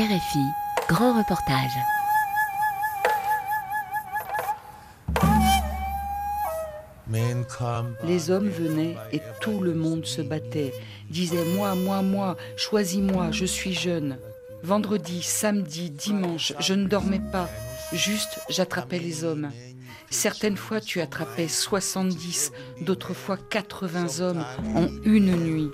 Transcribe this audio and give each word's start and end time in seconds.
RFI, 0.00 0.46
grand 0.88 1.18
reportage. 1.18 1.76
Les 8.04 8.30
hommes 8.30 8.48
venaient 8.48 8.96
et 9.12 9.20
tout 9.42 9.60
le 9.60 9.74
monde 9.74 10.06
se 10.06 10.22
battait, 10.22 10.72
disait 11.10 11.44
moi, 11.54 11.74
moi, 11.74 12.00
moi, 12.00 12.38
choisis-moi, 12.56 13.30
je 13.32 13.44
suis 13.44 13.74
jeune. 13.74 14.16
Vendredi, 14.62 15.22
samedi, 15.22 15.90
dimanche, 15.90 16.54
je 16.60 16.72
ne 16.72 16.86
dormais 16.86 17.20
pas, 17.30 17.50
juste 17.92 18.40
j'attrapais 18.48 18.98
les 18.98 19.24
hommes. 19.24 19.50
Certaines 20.08 20.56
fois, 20.56 20.80
tu 20.80 21.02
attrapais 21.02 21.48
70, 21.48 22.52
d'autres 22.80 23.12
fois 23.12 23.36
80 23.50 24.20
hommes 24.20 24.46
en 24.74 24.88
une 25.04 25.36
nuit. 25.36 25.70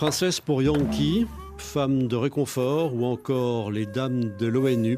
Princesse 0.00 0.40
pour 0.40 0.62
Yankee, 0.62 1.26
femme 1.58 2.08
de 2.08 2.16
réconfort 2.16 2.94
ou 2.94 3.04
encore 3.04 3.70
les 3.70 3.84
dames 3.84 4.34
de 4.38 4.46
l'ONU. 4.46 4.96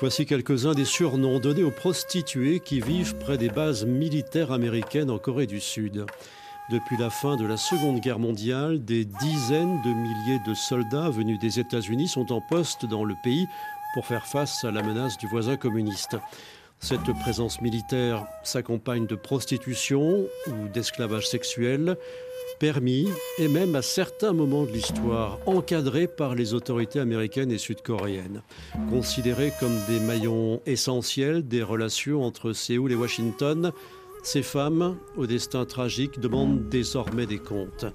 Voici 0.00 0.24
quelques-uns 0.24 0.72
des 0.72 0.86
surnoms 0.86 1.38
donnés 1.38 1.64
aux 1.64 1.70
prostituées 1.70 2.58
qui 2.60 2.80
vivent 2.80 3.14
près 3.16 3.36
des 3.36 3.50
bases 3.50 3.84
militaires 3.84 4.50
américaines 4.50 5.10
en 5.10 5.18
Corée 5.18 5.46
du 5.46 5.60
Sud. 5.60 6.06
Depuis 6.70 6.96
la 6.96 7.10
fin 7.10 7.36
de 7.36 7.44
la 7.44 7.58
Seconde 7.58 8.00
Guerre 8.00 8.18
mondiale, 8.18 8.82
des 8.82 9.04
dizaines 9.04 9.82
de 9.82 9.90
milliers 9.90 10.40
de 10.46 10.54
soldats 10.54 11.10
venus 11.10 11.38
des 11.38 11.60
États-Unis 11.60 12.08
sont 12.08 12.32
en 12.32 12.40
poste 12.40 12.86
dans 12.86 13.04
le 13.04 13.16
pays 13.22 13.46
pour 13.92 14.06
faire 14.06 14.24
face 14.24 14.64
à 14.64 14.70
la 14.70 14.82
menace 14.82 15.18
du 15.18 15.26
voisin 15.26 15.58
communiste. 15.58 16.16
Cette 16.80 17.12
présence 17.20 17.60
militaire 17.60 18.24
s'accompagne 18.44 19.06
de 19.06 19.14
prostitution 19.14 20.26
ou 20.48 20.68
d'esclavage 20.72 21.28
sexuel 21.28 21.98
permis 22.62 23.08
et 23.38 23.48
même 23.48 23.74
à 23.74 23.82
certains 23.82 24.32
moments 24.32 24.62
de 24.62 24.70
l'histoire 24.70 25.40
encadrés 25.46 26.06
par 26.06 26.36
les 26.36 26.54
autorités 26.54 27.00
américaines 27.00 27.50
et 27.50 27.58
sud-coréennes, 27.58 28.40
considérés 28.88 29.52
comme 29.58 29.76
des 29.88 29.98
maillons 29.98 30.60
essentiels 30.64 31.42
des 31.42 31.64
relations 31.64 32.22
entre 32.22 32.52
Séoul 32.52 32.92
et 32.92 32.94
Washington. 32.94 33.72
Ces 34.22 34.42
femmes, 34.42 34.96
au 35.16 35.26
destin 35.26 35.64
tragique, 35.64 36.20
demandent 36.20 36.68
désormais 36.68 37.26
des 37.26 37.40
comptes. 37.40 37.86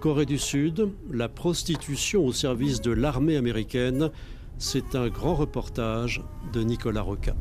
Corée 0.00 0.26
du 0.26 0.38
Sud, 0.38 0.88
la 1.12 1.28
prostitution 1.28 2.26
au 2.26 2.32
service 2.32 2.80
de 2.80 2.90
l'armée 2.90 3.36
américaine, 3.36 4.10
c'est 4.58 4.96
un 4.96 5.06
grand 5.10 5.36
reportage 5.36 6.24
de 6.52 6.64
Nicolas 6.64 7.02
Roca. 7.02 7.36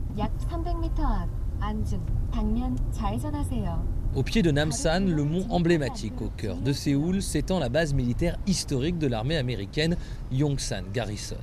Au 4.16 4.24
pied 4.24 4.42
de 4.42 4.50
Namsan, 4.52 5.06
le 5.06 5.24
mont 5.24 5.46
emblématique 5.50 6.22
au 6.22 6.30
cœur 6.36 6.58
de 6.58 6.74
Séoul, 6.74 7.22
s'étend 7.22 7.60
la 7.60 7.70
base 7.70 7.94
militaire 7.94 8.38
historique 8.48 8.98
de 8.98 9.06
l'armée 9.06 9.38
américaine 9.38 9.96
Yongsan 10.32 10.84
Garrison. 10.92 11.38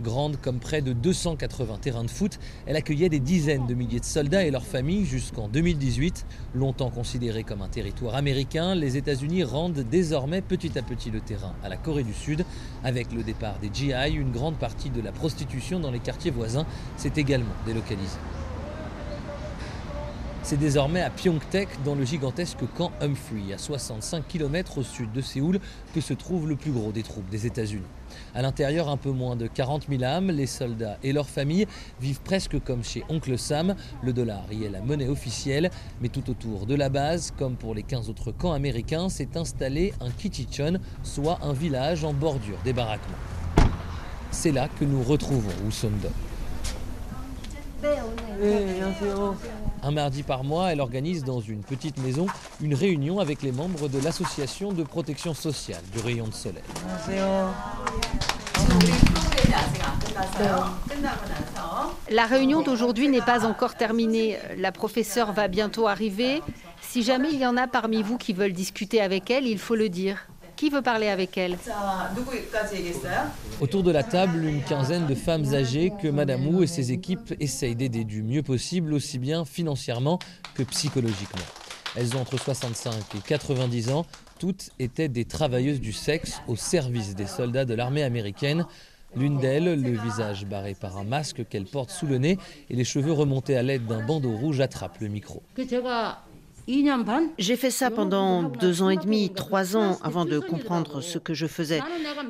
Grande 0.00 0.36
comme 0.40 0.58
près 0.58 0.80
de 0.80 0.92
280 0.92 1.78
terrains 1.78 2.04
de 2.04 2.10
foot, 2.10 2.38
elle 2.66 2.76
accueillait 2.76 3.08
des 3.08 3.20
dizaines 3.20 3.66
de 3.66 3.74
milliers 3.74 4.00
de 4.00 4.04
soldats 4.04 4.44
et 4.44 4.50
leurs 4.50 4.64
familles 4.64 5.04
jusqu'en 5.04 5.48
2018. 5.48 6.24
Longtemps 6.54 6.90
considéré 6.90 7.44
comme 7.44 7.62
un 7.62 7.68
territoire 7.68 8.14
américain, 8.14 8.74
les 8.74 8.96
États-Unis 8.96 9.44
rendent 9.44 9.84
désormais 9.90 10.40
petit 10.40 10.78
à 10.78 10.82
petit 10.82 11.10
le 11.10 11.20
terrain 11.20 11.54
à 11.62 11.68
la 11.68 11.76
Corée 11.76 12.04
du 12.04 12.14
Sud. 12.14 12.44
Avec 12.84 13.12
le 13.12 13.22
départ 13.22 13.58
des 13.60 13.70
GI, 13.72 14.14
une 14.14 14.32
grande 14.32 14.56
partie 14.56 14.90
de 14.90 15.00
la 15.00 15.12
prostitution 15.12 15.78
dans 15.78 15.90
les 15.90 16.00
quartiers 16.00 16.30
voisins 16.30 16.66
s'est 16.96 17.12
également 17.16 17.54
délocalisée. 17.66 18.18
C'est 20.48 20.56
désormais 20.56 21.02
à 21.02 21.10
Pyeongtaek, 21.10 21.68
dans 21.84 21.94
le 21.94 22.06
gigantesque 22.06 22.60
camp 22.74 22.90
Humphrey, 23.02 23.52
à 23.52 23.58
65 23.58 24.26
km 24.26 24.78
au 24.78 24.82
sud 24.82 25.12
de 25.12 25.20
Séoul, 25.20 25.60
que 25.94 26.00
se 26.00 26.14
trouve 26.14 26.48
le 26.48 26.56
plus 26.56 26.70
gros 26.70 26.90
des 26.90 27.02
troupes 27.02 27.28
des 27.28 27.44
États-Unis. 27.44 27.84
À 28.34 28.40
l'intérieur, 28.40 28.88
un 28.88 28.96
peu 28.96 29.10
moins 29.10 29.36
de 29.36 29.46
40 29.46 29.88
000 29.90 30.02
âmes, 30.04 30.30
les 30.30 30.46
soldats 30.46 30.96
et 31.02 31.12
leurs 31.12 31.28
familles 31.28 31.66
vivent 32.00 32.22
presque 32.22 32.58
comme 32.64 32.82
chez 32.82 33.04
Oncle 33.10 33.36
Sam. 33.36 33.74
Le 34.02 34.14
dollar 34.14 34.46
y 34.50 34.64
est 34.64 34.70
la 34.70 34.80
monnaie 34.80 35.08
officielle, 35.08 35.70
mais 36.00 36.08
tout 36.08 36.30
autour 36.30 36.64
de 36.64 36.74
la 36.74 36.88
base, 36.88 37.30
comme 37.38 37.56
pour 37.56 37.74
les 37.74 37.82
15 37.82 38.08
autres 38.08 38.32
camps 38.32 38.54
américains, 38.54 39.10
s'est 39.10 39.36
installé 39.36 39.92
un 40.00 40.10
Kichichon, 40.10 40.78
soit 41.02 41.40
un 41.42 41.52
village 41.52 42.04
en 42.04 42.14
bordure 42.14 42.56
des 42.64 42.72
baraquements. 42.72 43.18
C'est 44.30 44.52
là 44.52 44.68
que 44.80 44.86
nous 44.86 45.02
retrouvons 45.02 45.52
Usondok. 45.68 46.10
Un 49.82 49.90
mardi 49.90 50.22
par 50.22 50.44
mois, 50.44 50.72
elle 50.72 50.80
organise 50.80 51.24
dans 51.24 51.40
une 51.40 51.62
petite 51.62 51.98
maison 51.98 52.26
une 52.60 52.74
réunion 52.74 53.18
avec 53.18 53.42
les 53.42 53.52
membres 53.52 53.88
de 53.88 53.98
l'association 54.00 54.72
de 54.72 54.82
protection 54.82 55.34
sociale 55.34 55.82
du 55.92 56.00
rayon 56.00 56.26
de 56.28 56.34
soleil. 56.34 56.62
La 62.10 62.26
réunion 62.26 62.62
d'aujourd'hui 62.62 63.08
n'est 63.08 63.20
pas 63.20 63.44
encore 63.44 63.74
terminée. 63.74 64.38
La 64.56 64.72
professeure 64.72 65.32
va 65.32 65.48
bientôt 65.48 65.88
arriver. 65.88 66.42
Si 66.80 67.02
jamais 67.02 67.30
il 67.32 67.38
y 67.38 67.46
en 67.46 67.56
a 67.56 67.66
parmi 67.66 68.02
vous 68.02 68.18
qui 68.18 68.32
veulent 68.32 68.52
discuter 68.52 69.00
avec 69.00 69.30
elle, 69.30 69.46
il 69.46 69.58
faut 69.58 69.74
le 69.74 69.88
dire. 69.88 70.28
Qui 70.58 70.70
veut 70.70 70.82
parler 70.82 71.06
avec 71.06 71.38
elle 71.38 71.56
Autour 73.60 73.84
de 73.84 73.92
la 73.92 74.02
table, 74.02 74.44
une 74.44 74.60
quinzaine 74.60 75.06
de 75.06 75.14
femmes 75.14 75.54
âgées 75.54 75.92
que 76.02 76.08
Madame 76.08 76.48
Wu 76.48 76.64
et 76.64 76.66
ses 76.66 76.90
équipes 76.90 77.32
essayent 77.38 77.76
d'aider 77.76 78.02
du 78.02 78.24
mieux 78.24 78.42
possible, 78.42 78.92
aussi 78.92 79.20
bien 79.20 79.44
financièrement 79.44 80.18
que 80.54 80.64
psychologiquement. 80.64 81.44
Elles 81.96 82.16
ont 82.16 82.20
entre 82.22 82.40
65 82.40 82.92
et 83.14 83.20
90 83.24 83.90
ans. 83.90 84.04
Toutes 84.40 84.70
étaient 84.80 85.08
des 85.08 85.24
travailleuses 85.24 85.80
du 85.80 85.92
sexe 85.92 86.40
au 86.48 86.56
service 86.56 87.14
des 87.14 87.28
soldats 87.28 87.64
de 87.64 87.74
l'armée 87.74 88.02
américaine. 88.02 88.66
L'une 89.14 89.38
d'elles, 89.38 89.80
le 89.80 89.92
visage 89.92 90.44
barré 90.44 90.74
par 90.74 90.98
un 90.98 91.04
masque 91.04 91.46
qu'elle 91.48 91.66
porte 91.66 91.90
sous 91.90 92.06
le 92.06 92.18
nez 92.18 92.36
et 92.68 92.74
les 92.74 92.84
cheveux 92.84 93.12
remontés 93.12 93.56
à 93.56 93.62
l'aide 93.62 93.86
d'un 93.86 94.04
bandeau 94.04 94.36
rouge, 94.36 94.60
attrape 94.60 94.98
le 94.98 95.06
micro. 95.06 95.40
J'ai 97.38 97.56
fait 97.56 97.70
ça 97.70 97.90
pendant 97.90 98.42
deux 98.42 98.82
ans 98.82 98.90
et 98.90 98.98
demi, 98.98 99.30
trois 99.30 99.76
ans 99.76 99.98
avant 100.02 100.26
de 100.26 100.38
comprendre 100.38 101.00
ce 101.00 101.18
que 101.18 101.32
je 101.32 101.46
faisais. 101.46 101.80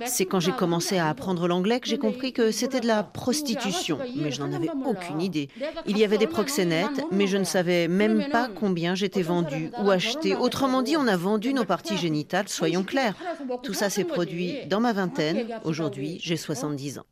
C'est 0.05 0.27
quand 0.27 0.39
j'ai 0.39 0.53
commencé 0.53 0.97
à 0.97 1.09
apprendre 1.09 1.49
l'anglais 1.49 1.81
que 1.81 1.89
j'ai 1.89 1.99
compris 1.99 2.33
que 2.33 2.53
c'était 2.53 2.81
de 2.81 2.87
la 2.87 3.03
prostitution, 3.03 3.99
mais 4.17 4.31
je 4.31 4.41
n'en 4.41 4.53
avais 4.53 4.71
aucune 4.87 5.21
idée. 5.21 5.49
Il 5.87 5.99
y 5.99 6.05
avait 6.05 6.19
des 6.19 6.29
proxénètes, 6.29 7.05
mais 7.11 7.27
je 7.27 7.37
ne 7.37 7.45
savais 7.45 7.89
même 7.89 8.29
pas 8.31 8.49
combien 8.49 8.95
j'étais 8.95 9.23
vendue 9.23 9.71
ou 9.83 9.91
achetée. 9.91 10.37
Autrement 10.37 10.83
dit, 10.83 10.97
on 10.97 11.09
a 11.09 11.17
vendu 11.17 11.53
nos 11.53 11.65
parties 11.65 11.97
génitales, 11.97 12.49
soyons 12.49 12.85
clairs. 12.85 13.17
Tout 13.65 13.75
ça 13.75 13.91
s'est 13.91 14.05
produit 14.05 14.67
dans 14.69 14.81
ma 14.81 14.93
vingtaine. 14.93 15.47
Aujourd'hui, 15.65 16.19
j'ai 16.23 16.37
70 16.37 17.01
ans. 17.01 17.05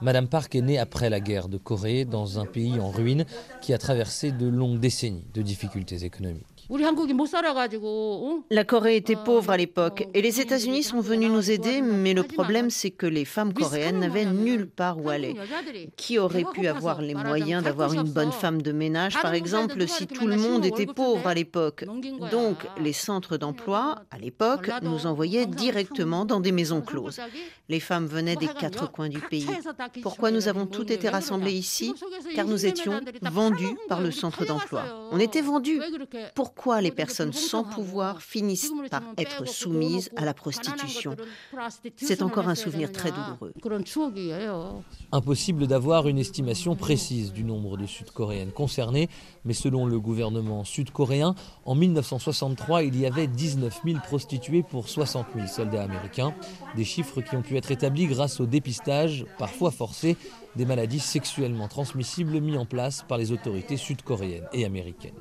Madame 0.00 0.28
Park 0.28 0.54
est 0.54 0.60
née 0.60 0.78
après 0.78 1.10
la 1.10 1.20
guerre 1.20 1.48
de 1.48 1.58
Corée 1.58 2.04
dans 2.04 2.38
un 2.38 2.46
pays 2.46 2.80
en 2.80 2.90
ruine 2.90 3.24
qui 3.60 3.72
a 3.72 3.78
traversé 3.78 4.32
de 4.32 4.46
longues 4.48 4.80
décennies 4.80 5.24
de 5.32 5.42
difficultés 5.42 6.04
économiques. 6.04 6.59
La 8.50 8.64
Corée 8.64 8.96
était 8.96 9.16
pauvre 9.16 9.50
à 9.50 9.56
l'époque 9.56 10.06
et 10.14 10.22
les 10.22 10.40
États-Unis 10.40 10.84
sont 10.84 11.00
venus 11.00 11.28
nous 11.28 11.50
aider, 11.50 11.82
mais 11.82 12.14
le 12.14 12.22
problème 12.22 12.70
c'est 12.70 12.92
que 12.92 13.06
les 13.06 13.24
femmes 13.24 13.52
coréennes 13.52 13.98
n'avaient 13.98 14.24
nulle 14.24 14.68
part 14.68 15.00
où 15.00 15.08
aller. 15.08 15.34
Qui 15.96 16.20
aurait 16.20 16.44
pu 16.52 16.68
avoir 16.68 17.02
les 17.02 17.14
moyens 17.14 17.64
d'avoir 17.64 17.92
une 17.92 18.04
bonne 18.04 18.30
femme 18.30 18.62
de 18.62 18.70
ménage, 18.70 19.20
par 19.20 19.34
exemple, 19.34 19.88
si 19.88 20.06
tout 20.06 20.28
le 20.28 20.36
monde 20.36 20.64
était 20.64 20.86
pauvre 20.86 21.26
à 21.26 21.34
l'époque 21.34 21.84
Donc 22.30 22.64
les 22.78 22.92
centres 22.92 23.36
d'emploi, 23.36 24.02
à 24.12 24.18
l'époque, 24.18 24.70
nous 24.82 25.06
envoyaient 25.06 25.46
directement 25.46 26.24
dans 26.24 26.38
des 26.38 26.52
maisons 26.52 26.82
closes. 26.82 27.20
Les 27.68 27.80
femmes 27.80 28.06
venaient 28.06 28.36
des 28.36 28.46
quatre 28.48 28.90
coins 28.90 29.08
du 29.08 29.18
pays. 29.18 29.48
Pourquoi 30.02 30.30
nous 30.30 30.46
avons 30.46 30.66
toutes 30.66 30.92
été 30.92 31.08
rassemblées 31.08 31.52
ici? 31.52 31.94
Car 32.36 32.46
nous 32.46 32.64
étions 32.64 33.00
vendus 33.22 33.76
par 33.88 34.00
le 34.00 34.12
centre 34.12 34.44
d'emploi. 34.44 34.84
On 35.10 35.18
était 35.18 35.40
vendus. 35.40 35.80
Pourquoi 36.36 36.59
pourquoi 36.60 36.82
les 36.82 36.90
personnes 36.90 37.32
sans 37.32 37.64
pouvoir 37.64 38.20
finissent 38.20 38.70
par 38.90 39.00
être 39.16 39.48
soumises 39.48 40.10
à 40.14 40.26
la 40.26 40.34
prostitution. 40.34 41.16
C'est 41.96 42.20
encore 42.20 42.48
un 42.48 42.54
souvenir 42.54 42.92
très 42.92 43.10
douloureux. 43.10 43.54
Impossible 45.10 45.66
d'avoir 45.66 46.06
une 46.06 46.18
estimation 46.18 46.76
précise 46.76 47.32
du 47.32 47.44
nombre 47.44 47.78
de 47.78 47.86
Sud-Coréennes 47.86 48.52
concernées, 48.52 49.08
mais 49.46 49.54
selon 49.54 49.86
le 49.86 49.98
gouvernement 49.98 50.64
sud-coréen, 50.64 51.34
en 51.64 51.74
1963, 51.74 52.82
il 52.82 53.00
y 53.00 53.06
avait 53.06 53.26
19 53.26 53.80
000 53.82 53.98
prostituées 54.00 54.62
pour 54.62 54.90
60 54.90 55.28
000 55.34 55.46
soldats 55.46 55.84
américains, 55.84 56.34
des 56.76 56.84
chiffres 56.84 57.22
qui 57.22 57.36
ont 57.36 57.42
pu 57.42 57.56
être 57.56 57.70
établis 57.70 58.06
grâce 58.06 58.38
au 58.38 58.44
dépistage, 58.44 59.24
parfois 59.38 59.70
forcé, 59.70 60.18
des 60.56 60.66
maladies 60.66 61.00
sexuellement 61.00 61.68
transmissibles 61.68 62.38
mis 62.38 62.58
en 62.58 62.66
place 62.66 63.02
par 63.08 63.16
les 63.16 63.32
autorités 63.32 63.78
sud-coréennes 63.78 64.48
et 64.52 64.66
américaines. 64.66 65.14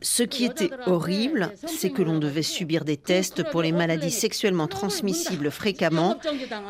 Ce 0.00 0.22
qui 0.22 0.44
était 0.44 0.70
horrible, 0.86 1.52
c'est 1.66 1.90
que 1.90 2.02
l'on 2.02 2.18
devait 2.18 2.42
subir 2.42 2.84
des 2.84 2.96
tests 2.96 3.42
pour 3.50 3.62
les 3.62 3.72
maladies 3.72 4.10
sexuellement 4.10 4.66
transmissibles 4.66 5.50
fréquemment. 5.50 6.16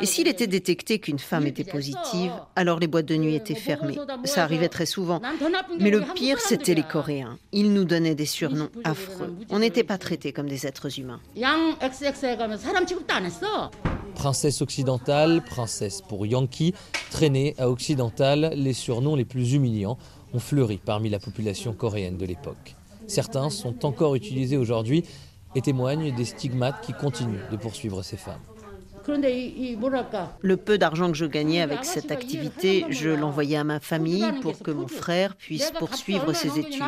Et 0.00 0.06
s'il 0.06 0.28
était 0.28 0.46
détecté 0.46 0.98
qu'une 0.98 1.18
femme 1.18 1.46
était 1.46 1.64
positive, 1.64 2.32
alors 2.56 2.78
les 2.78 2.86
boîtes 2.86 3.06
de 3.06 3.16
nuit 3.16 3.34
étaient 3.34 3.54
fermées. 3.54 3.98
Ça 4.24 4.42
arrivait 4.42 4.68
très 4.68 4.86
souvent. 4.86 5.20
Mais 5.78 5.90
le 5.90 6.02
pire, 6.14 6.38
c'était 6.40 6.74
les 6.74 6.82
Coréens. 6.82 7.38
Ils 7.52 7.72
nous 7.72 7.84
donnaient 7.84 8.14
des 8.14 8.26
surnoms 8.26 8.70
affreux. 8.84 9.34
On 9.50 9.58
n'était 9.58 9.84
pas 9.84 9.98
traités 9.98 10.32
comme 10.32 10.48
des 10.48 10.66
êtres 10.66 10.98
humains. 10.98 11.20
Princesse 14.14 14.62
occidentale, 14.62 15.42
princesse 15.42 16.00
pour 16.00 16.26
Yankee, 16.26 16.74
traînée 17.10 17.54
à 17.58 17.68
occidentale, 17.68 18.52
les 18.54 18.72
surnoms 18.72 19.16
les 19.16 19.24
plus 19.24 19.52
humiliants 19.52 19.98
ont 20.34 20.40
fleuri 20.40 20.78
parmi 20.84 21.08
la 21.08 21.18
population 21.18 21.72
coréenne 21.72 22.18
de 22.18 22.26
l'époque. 22.26 22.76
Certains 23.06 23.50
sont 23.50 23.86
encore 23.86 24.14
utilisés 24.14 24.56
aujourd'hui 24.56 25.04
et 25.54 25.62
témoignent 25.62 26.14
des 26.14 26.24
stigmates 26.24 26.84
qui 26.84 26.92
continuent 26.92 27.48
de 27.50 27.56
poursuivre 27.56 28.02
ces 28.02 28.16
femmes. 28.16 28.40
Le 29.06 30.56
peu 30.56 30.78
d'argent 30.78 31.10
que 31.10 31.16
je 31.16 31.26
gagnais 31.26 31.60
avec 31.60 31.84
cette 31.84 32.10
activité, 32.10 32.84
je 32.88 33.10
l'envoyais 33.10 33.56
à 33.56 33.64
ma 33.64 33.80
famille 33.80 34.24
pour 34.40 34.58
que 34.58 34.70
mon 34.70 34.88
frère 34.88 35.36
puisse 35.36 35.70
poursuivre 35.72 36.32
ses 36.32 36.58
études. 36.58 36.82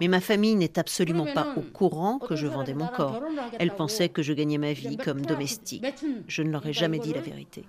Mais 0.00 0.08
ma 0.08 0.20
famille 0.20 0.56
n'est 0.56 0.78
absolument 0.78 1.26
pas 1.34 1.54
au 1.56 1.60
courant 1.60 2.18
que 2.18 2.36
je 2.36 2.46
vendais 2.46 2.74
mon 2.74 2.86
corps. 2.86 3.22
Elle 3.58 3.74
pensait 3.74 4.08
que 4.08 4.22
je 4.22 4.32
gagnais 4.32 4.58
ma 4.58 4.72
vie 4.72 4.96
comme 4.96 5.24
domestique. 5.24 5.84
Je 6.26 6.42
ne 6.42 6.50
leur 6.50 6.66
ai 6.66 6.72
jamais 6.72 6.98
dit 6.98 7.12
la 7.12 7.20
vérité. 7.20 7.64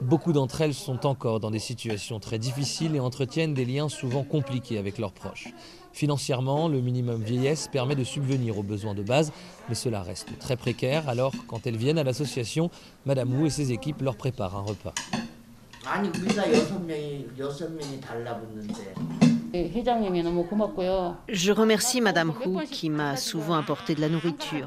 Beaucoup 0.00 0.32
d'entre 0.32 0.60
elles 0.60 0.74
sont 0.74 1.06
encore 1.06 1.40
dans 1.40 1.50
des 1.50 1.58
situations 1.58 2.18
très 2.18 2.38
difficiles 2.38 2.96
et 2.96 3.00
entretiennent 3.00 3.54
des 3.54 3.64
liens 3.64 3.88
souvent 3.88 4.24
compliqués 4.24 4.78
avec 4.78 4.98
leurs 4.98 5.12
proches. 5.12 5.48
Financièrement, 5.92 6.68
le 6.68 6.80
minimum 6.80 7.22
vieillesse 7.22 7.68
permet 7.70 7.94
de 7.94 8.04
subvenir 8.04 8.58
aux 8.58 8.62
besoins 8.62 8.94
de 8.94 9.02
base, 9.02 9.32
mais 9.68 9.74
cela 9.74 10.02
reste 10.02 10.38
très 10.38 10.56
précaire. 10.56 11.08
Alors, 11.08 11.32
quand 11.48 11.66
elles 11.66 11.76
viennent 11.76 11.98
à 11.98 12.04
l'association, 12.04 12.70
Madame 13.04 13.32
Wu 13.34 13.46
et 13.46 13.50
ses 13.50 13.72
équipes 13.72 14.00
leur 14.02 14.16
préparent 14.16 14.56
un 14.56 14.62
repas. 14.62 14.94
Je 21.28 21.52
remercie 21.52 22.00
Madame 22.00 22.32
Hu 22.44 22.64
qui 22.70 22.88
m'a 22.88 23.16
souvent 23.16 23.54
apporté 23.54 23.94
de 23.94 24.00
la 24.00 24.08
nourriture. 24.08 24.66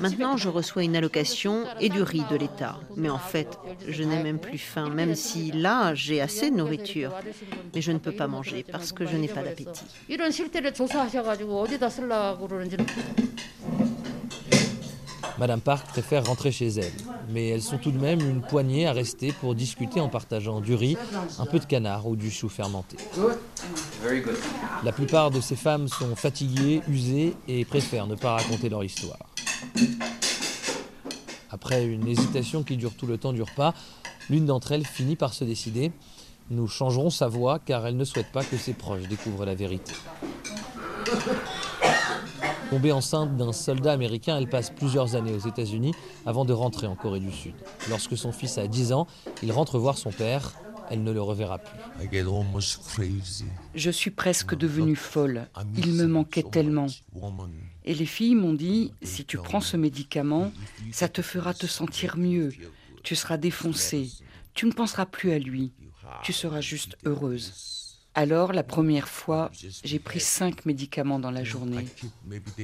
Maintenant, 0.00 0.36
je 0.36 0.48
reçois 0.48 0.82
une 0.82 0.96
allocation 0.96 1.64
et 1.80 1.88
du 1.88 2.02
riz 2.02 2.24
de 2.30 2.36
l'État. 2.36 2.78
Mais 2.96 3.10
en 3.10 3.18
fait, 3.18 3.58
je 3.86 4.02
n'ai 4.02 4.22
même 4.22 4.38
plus 4.38 4.58
faim, 4.58 4.88
même 4.90 5.14
si 5.14 5.52
là, 5.52 5.94
j'ai 5.94 6.20
assez 6.20 6.50
de 6.50 6.56
nourriture. 6.56 7.12
Mais 7.74 7.80
je 7.80 7.92
ne 7.92 7.98
peux 7.98 8.12
pas 8.12 8.26
manger 8.26 8.64
parce 8.70 8.92
que 8.92 9.06
je 9.06 9.16
n'ai 9.16 9.28
pas 9.28 9.42
d'appétit. 9.42 9.84
Madame 15.38 15.60
Park 15.60 15.86
préfère 15.86 16.26
rentrer 16.26 16.50
chez 16.50 16.68
elle, 16.68 16.92
mais 17.30 17.48
elles 17.48 17.62
sont 17.62 17.78
tout 17.78 17.92
de 17.92 17.98
même 17.98 18.20
une 18.20 18.40
poignée 18.40 18.86
à 18.86 18.92
rester 18.92 19.32
pour 19.32 19.54
discuter 19.54 20.00
en 20.00 20.08
partageant 20.08 20.60
du 20.60 20.74
riz, 20.74 20.96
un 21.38 21.46
peu 21.46 21.60
de 21.60 21.64
canard 21.64 22.08
ou 22.08 22.16
du 22.16 22.30
chou 22.30 22.48
fermenté. 22.48 22.96
La 24.84 24.92
plupart 24.92 25.30
de 25.30 25.40
ces 25.40 25.54
femmes 25.54 25.86
sont 25.86 26.16
fatiguées, 26.16 26.82
usées 26.88 27.36
et 27.46 27.64
préfèrent 27.64 28.08
ne 28.08 28.16
pas 28.16 28.32
raconter 28.32 28.68
leur 28.68 28.82
histoire. 28.82 29.18
Après 31.50 31.86
une 31.86 32.06
hésitation 32.08 32.64
qui 32.64 32.76
dure 32.76 32.94
tout 32.94 33.06
le 33.06 33.16
temps 33.16 33.32
du 33.32 33.42
repas, 33.42 33.74
l'une 34.28 34.46
d'entre 34.46 34.72
elles 34.72 34.86
finit 34.86 35.16
par 35.16 35.34
se 35.34 35.44
décider. 35.44 35.92
Nous 36.50 36.66
changerons 36.66 37.10
sa 37.10 37.28
voix 37.28 37.58
car 37.58 37.86
elle 37.86 37.96
ne 37.96 38.04
souhaite 38.04 38.32
pas 38.32 38.42
que 38.42 38.56
ses 38.56 38.72
proches 38.72 39.06
découvrent 39.08 39.44
la 39.44 39.54
vérité. 39.54 39.92
Tombée 42.70 42.92
enceinte 42.92 43.36
d'un 43.38 43.52
soldat 43.52 43.92
américain, 43.92 44.36
elle 44.36 44.48
passe 44.48 44.70
plusieurs 44.70 45.14
années 45.14 45.32
aux 45.32 45.48
États-Unis 45.48 45.94
avant 46.26 46.44
de 46.44 46.52
rentrer 46.52 46.86
en 46.86 46.96
Corée 46.96 47.20
du 47.20 47.32
Sud. 47.32 47.54
Lorsque 47.88 48.16
son 48.16 48.30
fils 48.30 48.58
a 48.58 48.66
10 48.66 48.92
ans, 48.92 49.06
il 49.42 49.52
rentre 49.52 49.78
voir 49.78 49.96
son 49.96 50.10
père. 50.10 50.52
Elle 50.90 51.02
ne 51.02 51.12
le 51.12 51.22
reverra 51.22 51.58
plus. 51.58 51.78
Je 53.74 53.90
suis 53.90 54.10
presque 54.10 54.54
devenue 54.54 54.96
folle. 54.96 55.48
Il 55.76 55.92
me 55.94 56.06
manquait 56.06 56.42
tellement. 56.42 56.86
Et 57.84 57.94
les 57.94 58.06
filles 58.06 58.34
m'ont 58.34 58.54
dit, 58.54 58.92
si 59.02 59.24
tu 59.24 59.38
prends 59.38 59.60
ce 59.62 59.78
médicament, 59.78 60.52
ça 60.92 61.08
te 61.08 61.22
fera 61.22 61.54
te 61.54 61.66
sentir 61.66 62.18
mieux. 62.18 62.52
Tu 63.02 63.16
seras 63.16 63.38
défoncée. 63.38 64.10
Tu 64.52 64.66
ne 64.66 64.72
penseras 64.72 65.06
plus 65.06 65.32
à 65.32 65.38
lui. 65.38 65.72
Tu 66.22 66.34
seras 66.34 66.60
juste 66.60 66.98
heureuse. 67.06 67.87
Alors, 68.18 68.52
la 68.52 68.64
première 68.64 69.08
fois, 69.08 69.48
j'ai 69.84 70.00
pris 70.00 70.18
cinq 70.18 70.66
médicaments 70.66 71.20
dans 71.20 71.30
la 71.30 71.44
journée. 71.44 71.86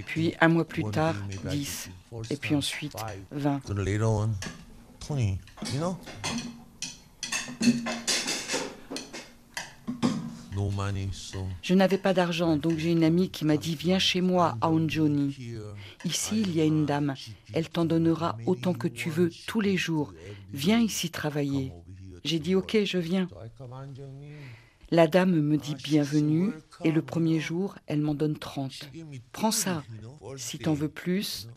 Puis, 0.04 0.34
un 0.40 0.48
mois 0.48 0.64
plus 0.64 0.82
tard, 0.90 1.14
10. 1.48 1.90
Et 2.30 2.36
puis 2.36 2.56
ensuite, 2.56 2.96
20. 3.30 3.60
Je 11.62 11.74
n'avais 11.74 11.98
pas 11.98 12.14
d'argent, 12.14 12.56
donc 12.56 12.78
j'ai 12.78 12.90
une 12.90 13.04
amie 13.04 13.30
qui 13.30 13.44
m'a 13.44 13.56
dit 13.56 13.76
Viens 13.76 14.00
chez 14.00 14.22
moi 14.22 14.58
à 14.60 14.70
Onjoni. 14.70 15.36
Ici, 16.04 16.40
il 16.40 16.52
y 16.56 16.60
a 16.60 16.64
une 16.64 16.84
dame. 16.84 17.14
Elle 17.52 17.68
t'en 17.68 17.84
donnera 17.84 18.36
autant 18.46 18.74
que 18.74 18.88
tu 18.88 19.08
veux 19.08 19.30
tous 19.46 19.60
les 19.60 19.76
jours. 19.76 20.14
Viens 20.52 20.80
ici 20.80 21.10
travailler. 21.10 21.72
J'ai 22.24 22.40
dit 22.40 22.56
Ok, 22.56 22.76
je 22.84 22.98
viens. 22.98 23.28
La 24.94 25.08
dame 25.08 25.40
me 25.40 25.56
dit 25.56 25.74
bienvenue 25.74 26.52
et 26.84 26.92
le 26.92 27.02
premier 27.02 27.40
jour, 27.40 27.74
elle 27.88 28.00
m'en 28.00 28.14
donne 28.14 28.38
30. 28.38 28.90
Prends 29.32 29.50
ça. 29.50 29.82
Si 30.36 30.60
t'en 30.60 30.72
veux 30.72 30.88
plus, 30.88 31.48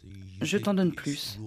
je 0.42 0.58
t'en 0.58 0.74
donne 0.74 0.94
plus. 0.94 1.40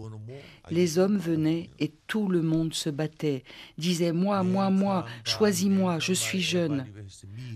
Les 0.71 0.99
hommes 0.99 1.19
venaient 1.19 1.71
et 1.79 1.93
tout 2.07 2.29
le 2.29 2.43
monde 2.43 2.75
se 2.75 2.91
battait, 2.91 3.45
disait 3.79 4.13
moi, 4.13 4.43
moi, 4.43 4.71
moi, 4.71 5.07
choisis-moi, 5.25 5.99
je 5.99 6.13
suis 6.13 6.41
jeune. 6.41 6.87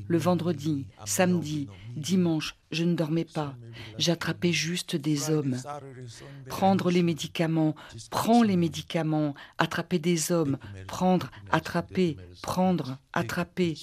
Le 0.08 0.18
vendredi, 0.18 0.86
samedi, 1.04 1.68
dimanche, 1.96 2.56
je 2.70 2.84
ne 2.84 2.94
dormais 2.94 3.24
pas. 3.24 3.54
J'attrapais 3.98 4.52
juste 4.52 4.96
des 4.96 5.30
hommes. 5.30 5.56
Prendre 6.48 6.90
les 6.90 7.02
médicaments, 7.02 7.74
prends 8.10 8.42
les 8.42 8.56
médicaments, 8.56 9.34
attraper 9.58 9.98
des 9.98 10.32
hommes, 10.32 10.58
prendre, 10.86 11.30
attraper, 11.50 12.16
prendre, 12.42 12.98
attraper. 13.12 13.76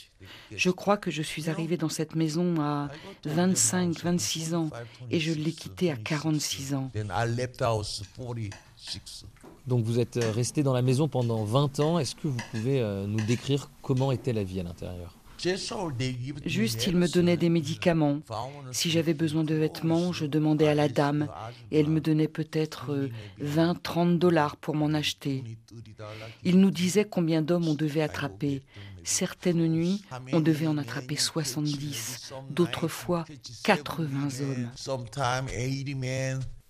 Je 0.55 0.69
crois 0.69 0.97
que 0.97 1.09
je 1.09 1.21
suis 1.21 1.49
arrivée 1.49 1.77
dans 1.77 1.89
cette 1.89 2.15
maison 2.15 2.61
à 2.61 2.89
25, 3.25 3.97
26 3.99 4.53
ans 4.53 4.69
et 5.09 5.19
je 5.19 5.33
l'ai 5.33 5.51
quittée 5.51 5.91
à 5.91 5.95
46 5.95 6.73
ans. 6.75 6.91
Donc 9.67 9.83
vous 9.83 9.99
êtes 9.99 10.17
euh, 10.17 10.31
resté 10.31 10.63
dans 10.63 10.73
la 10.73 10.81
maison 10.81 11.07
pendant 11.07 11.43
20 11.43 11.79
ans. 11.79 11.99
Est-ce 11.99 12.15
que 12.15 12.27
vous 12.27 12.41
pouvez 12.51 12.81
euh, 12.81 13.05
nous 13.05 13.21
décrire 13.21 13.69
comment 13.81 14.11
était 14.11 14.33
la 14.33 14.43
vie 14.43 14.59
à 14.59 14.63
l'intérieur? 14.63 15.15
Juste, 16.45 16.85
il 16.85 16.95
me 16.95 17.07
donnait 17.07 17.37
des 17.37 17.49
médicaments. 17.49 18.19
Si 18.71 18.91
j'avais 18.91 19.15
besoin 19.15 19.43
de 19.43 19.55
vêtements, 19.55 20.13
je 20.13 20.25
demandais 20.25 20.67
à 20.67 20.75
la 20.75 20.87
dame 20.87 21.27
et 21.71 21.79
elle 21.79 21.89
me 21.89 21.99
donnait 21.99 22.27
peut-être 22.27 23.09
20, 23.39 23.71
euh, 23.71 23.79
30 23.81 24.19
dollars 24.19 24.55
pour 24.57 24.75
m'en 24.75 24.93
acheter. 24.93 25.43
Il 26.43 26.59
nous 26.59 26.69
disait 26.69 27.05
combien 27.05 27.41
d'hommes 27.41 27.67
on 27.67 27.73
devait 27.73 28.03
attraper. 28.03 28.61
Certaines 29.03 29.65
nuits, 29.65 30.03
on 30.31 30.41
devait 30.41 30.67
en 30.67 30.77
attraper 30.77 31.15
70, 31.15 32.33
d'autres 32.51 32.87
fois 32.87 33.25
80 33.63 34.29
hommes. 34.41 34.69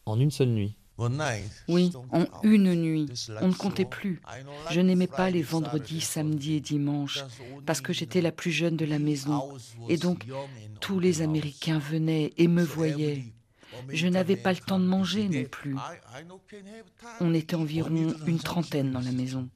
En 0.05 0.19
une 0.19 0.31
seule 0.31 0.49
nuit 0.49 0.75
oui, 1.67 1.91
en 2.11 2.25
une 2.43 2.73
nuit. 2.75 3.07
On 3.41 3.47
ne 3.47 3.53
comptait 3.53 3.85
plus. 3.85 4.21
Je 4.69 4.81
n'aimais 4.81 5.07
pas 5.07 5.29
les 5.29 5.41
vendredis, 5.41 6.01
samedis 6.01 6.55
et 6.55 6.59
dimanches 6.59 7.23
parce 7.65 7.81
que 7.81 7.93
j'étais 7.93 8.21
la 8.21 8.31
plus 8.31 8.51
jeune 8.51 8.77
de 8.77 8.85
la 8.85 8.99
maison. 8.99 9.49
Et 9.89 9.97
donc, 9.97 10.25
tous 10.79 10.99
les 10.99 11.21
Américains 11.21 11.79
venaient 11.79 12.33
et 12.37 12.47
me 12.47 12.63
voyaient. 12.63 13.23
Je 13.89 14.07
n'avais 14.07 14.35
pas 14.35 14.51
le 14.51 14.59
temps 14.59 14.79
de 14.79 14.85
manger 14.85 15.29
non 15.29 15.45
plus. 15.49 15.75
On 17.19 17.33
était 17.33 17.55
environ 17.55 18.13
une 18.27 18.39
trentaine 18.39 18.91
dans 18.91 18.99
la 18.99 19.11
maison. 19.11 19.49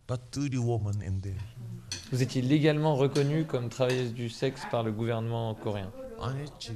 Vous 2.12 2.24
étiez 2.24 2.42
légalement 2.42 2.96
reconnue 2.96 3.46
comme 3.46 3.70
travailleuse 3.70 4.14
du 4.14 4.30
sexe 4.30 4.62
par 4.72 4.84
le 4.84 4.92
gouvernement 4.92 5.54
coréen 5.54 5.92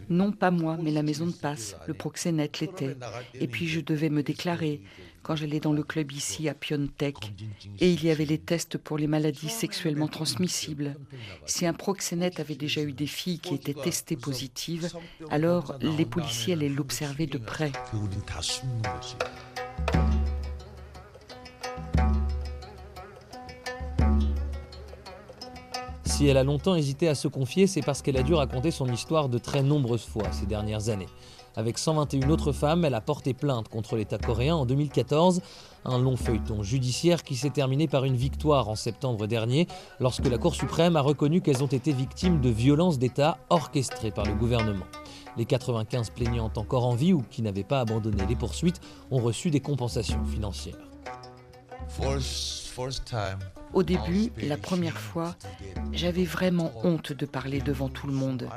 non, 0.09 0.31
pas 0.31 0.51
moi, 0.51 0.77
mais 0.81 0.91
la 0.91 1.03
maison 1.03 1.25
de 1.25 1.31
passe, 1.31 1.75
le 1.87 1.93
proxénète 1.93 2.59
l'était. 2.59 2.95
Et 3.33 3.47
puis 3.47 3.67
je 3.67 3.79
devais 3.79 4.09
me 4.09 4.23
déclarer 4.23 4.81
quand 5.21 5.35
j'allais 5.35 5.59
dans 5.59 5.73
le 5.73 5.83
club 5.83 6.11
ici 6.11 6.49
à 6.49 6.53
Pyeongtaek. 6.53 7.33
Et 7.79 7.91
il 7.91 8.03
y 8.03 8.09
avait 8.09 8.25
les 8.25 8.37
tests 8.37 8.77
pour 8.77 8.97
les 8.97 9.07
maladies 9.07 9.49
sexuellement 9.49 10.07
transmissibles. 10.07 10.95
Si 11.45 11.65
un 11.65 11.73
proxénète 11.73 12.39
avait 12.39 12.55
déjà 12.55 12.81
eu 12.81 12.93
des 12.93 13.07
filles 13.07 13.39
qui 13.39 13.55
étaient 13.55 13.73
testées 13.73 14.17
positives, 14.17 14.89
alors 15.29 15.77
les 15.81 16.05
policiers 16.05 16.53
allaient 16.53 16.69
l'observer 16.69 17.27
de 17.27 17.37
près. 17.37 17.71
Si 26.19 26.27
elle 26.27 26.35
a 26.35 26.43
longtemps 26.43 26.75
hésité 26.75 27.07
à 27.07 27.15
se 27.15 27.29
confier, 27.29 27.65
c'est 27.65 27.79
parce 27.79 28.01
qu'elle 28.01 28.17
a 28.17 28.23
dû 28.23 28.33
raconter 28.33 28.71
son 28.71 28.91
histoire 28.91 29.29
de 29.29 29.37
très 29.37 29.63
nombreuses 29.63 30.03
fois 30.03 30.29
ces 30.33 30.45
dernières 30.45 30.89
années. 30.89 31.07
Avec 31.55 31.77
121 31.77 32.29
autres 32.29 32.51
femmes, 32.51 32.83
elle 32.83 32.93
a 32.93 32.99
porté 32.99 33.33
plainte 33.33 33.69
contre 33.69 33.95
l'État 33.95 34.17
coréen 34.17 34.53
en 34.53 34.65
2014, 34.65 35.39
un 35.85 35.97
long 35.97 36.17
feuilleton 36.17 36.61
judiciaire 36.61 37.23
qui 37.23 37.37
s'est 37.37 37.51
terminé 37.51 37.87
par 37.87 38.03
une 38.03 38.17
victoire 38.17 38.67
en 38.67 38.75
septembre 38.75 39.27
dernier, 39.27 39.65
lorsque 40.01 40.27
la 40.27 40.37
Cour 40.37 40.55
suprême 40.55 40.97
a 40.97 41.01
reconnu 41.01 41.39
qu'elles 41.39 41.63
ont 41.63 41.67
été 41.67 41.93
victimes 41.93 42.41
de 42.41 42.49
violences 42.49 42.99
d'État 42.99 43.37
orchestrées 43.49 44.11
par 44.11 44.25
le 44.25 44.33
gouvernement. 44.33 44.87
Les 45.37 45.45
95 45.45 46.09
plaignantes 46.09 46.57
encore 46.57 46.85
en 46.85 46.95
vie 46.95 47.13
ou 47.13 47.23
qui 47.31 47.41
n'avaient 47.41 47.63
pas 47.63 47.79
abandonné 47.79 48.25
les 48.27 48.35
poursuites 48.35 48.81
ont 49.09 49.21
reçu 49.21 49.51
des 49.51 49.61
compensations 49.61 50.25
financières. 50.25 50.75
Au 53.73 53.83
début, 53.83 54.31
la 54.41 54.57
première 54.57 54.97
fois, 54.97 55.35
j'avais 55.91 56.25
vraiment 56.25 56.71
honte 56.83 57.13
de 57.13 57.25
parler 57.25 57.61
devant 57.61 57.89
tout 57.89 58.07
le 58.07 58.13
monde. 58.13 58.47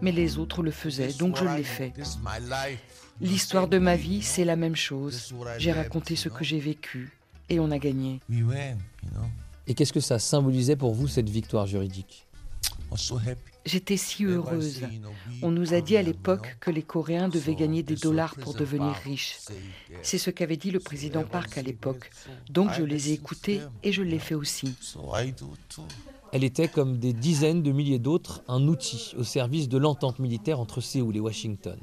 Mais 0.00 0.12
les 0.12 0.38
autres 0.38 0.62
le 0.62 0.70
faisaient, 0.72 1.12
donc 1.12 1.36
je 1.36 1.44
l'ai 1.44 1.62
fait. 1.62 1.92
L'histoire 3.20 3.68
de 3.68 3.78
ma 3.78 3.94
vie, 3.96 4.22
c'est 4.22 4.44
la 4.44 4.56
même 4.56 4.76
chose. 4.76 5.32
J'ai 5.58 5.72
raconté 5.72 6.16
ce 6.16 6.28
que 6.28 6.44
j'ai 6.44 6.58
vécu 6.58 7.16
et 7.48 7.60
on 7.60 7.70
a 7.70 7.78
gagné. 7.78 8.20
Et 9.66 9.74
qu'est-ce 9.74 9.92
que 9.92 10.00
ça 10.00 10.18
symbolisait 10.18 10.76
pour 10.76 10.92
vous, 10.92 11.06
cette 11.06 11.28
victoire 11.28 11.66
juridique? 11.66 12.26
J'étais 13.64 13.96
si 13.96 14.24
heureuse. 14.24 14.80
On 15.40 15.50
nous 15.50 15.74
a 15.74 15.80
dit 15.80 15.96
à 15.96 16.02
l'époque 16.02 16.56
que 16.60 16.70
les 16.70 16.82
Coréens 16.82 17.28
devaient 17.28 17.54
gagner 17.54 17.82
des 17.82 17.96
dollars 17.96 18.34
pour 18.36 18.54
devenir 18.54 18.92
riches. 19.04 19.38
C'est 20.02 20.18
ce 20.18 20.30
qu'avait 20.30 20.56
dit 20.56 20.70
le 20.70 20.80
président 20.80 21.24
Park 21.24 21.58
à 21.58 21.62
l'époque. 21.62 22.10
Donc 22.50 22.70
je 22.76 22.82
les 22.82 23.10
ai 23.10 23.12
écoutés 23.12 23.60
et 23.82 23.92
je 23.92 24.02
l'ai 24.02 24.18
fait 24.18 24.34
aussi. 24.34 24.74
Elle 26.32 26.44
était, 26.44 26.68
comme 26.68 26.98
des 26.98 27.12
dizaines 27.12 27.62
de 27.62 27.72
milliers 27.72 27.98
d'autres, 27.98 28.42
un 28.48 28.66
outil 28.66 29.12
au 29.18 29.22
service 29.22 29.68
de 29.68 29.76
l'entente 29.76 30.18
militaire 30.18 30.60
entre 30.60 30.80
Séoul 30.80 31.14
et 31.16 31.20
Washington. 31.20 31.78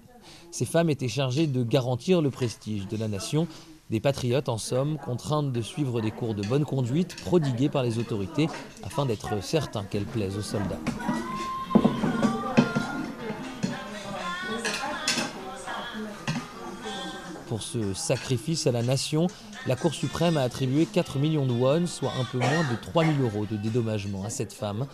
Ces 0.51 0.65
femmes 0.65 0.89
étaient 0.89 1.07
chargées 1.07 1.45
de 1.45 1.63
garantir 1.63 2.21
le 2.21 2.31
prestige 2.31 2.87
de 2.87 2.97
la 2.97 3.07
nation, 3.07 3.47
des 3.89 3.99
patriotes 3.99 4.49
en 4.49 4.57
somme, 4.57 4.97
contraintes 4.97 5.51
de 5.51 5.61
suivre 5.61 6.01
des 6.01 6.11
cours 6.11 6.35
de 6.35 6.45
bonne 6.47 6.65
conduite 6.65 7.15
prodigués 7.15 7.69
par 7.69 7.83
les 7.83 7.97
autorités 7.97 8.47
afin 8.83 9.05
d'être 9.05 9.43
certains 9.43 9.83
qu'elles 9.83 10.05
plaisent 10.05 10.37
aux 10.37 10.41
soldats. 10.41 10.79
Pour 17.47 17.63
ce 17.63 17.95
sacrifice 17.95 18.67
à 18.67 18.71
la 18.71 18.83
nation, 18.83 19.25
la 19.65 19.75
Cour 19.75 19.95
suprême 19.95 20.37
a 20.37 20.43
attribué 20.43 20.85
4 20.85 21.17
millions 21.17 21.47
de 21.47 21.51
won, 21.51 21.87
soit 21.87 22.13
un 22.19 22.23
peu 22.25 22.37
moins 22.37 22.63
de 22.71 22.75
3 22.79 23.05
000 23.05 23.17
euros 23.21 23.47
de 23.47 23.57
dédommagement 23.57 24.23
à 24.23 24.29
cette 24.29 24.53
femme. 24.53 24.85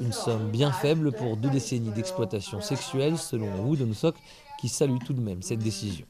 Une 0.00 0.12
somme 0.12 0.48
bien 0.50 0.70
faible 0.70 1.10
pour 1.10 1.36
deux 1.36 1.50
décennies 1.50 1.90
d'exploitation 1.90 2.60
sexuelle, 2.60 3.18
selon 3.18 3.48
Woo 3.64 3.74
Dong-sok, 3.74 4.14
qui 4.60 4.68
salue 4.68 4.98
tout 5.04 5.12
de 5.12 5.20
même 5.20 5.42
cette 5.42 5.58
décision. 5.58 6.06